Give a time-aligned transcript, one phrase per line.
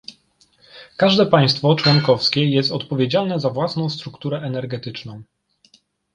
[0.97, 5.23] każde państwo członkowskie jest odpowiedzialne za własną strukturę energetyczną